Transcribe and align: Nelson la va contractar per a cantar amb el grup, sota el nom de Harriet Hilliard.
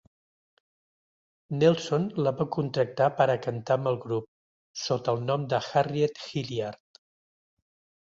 Nelson 1.63 2.07
la 2.21 2.33
va 2.41 2.47
contractar 2.57 3.11
per 3.21 3.29
a 3.35 3.37
cantar 3.49 3.77
amb 3.79 3.93
el 3.95 4.01
grup, 4.09 4.33
sota 4.89 5.17
el 5.17 5.25
nom 5.31 5.49
de 5.55 5.63
Harriet 5.71 6.27
Hilliard. 6.29 7.03